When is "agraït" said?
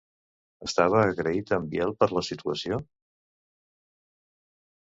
1.09-1.53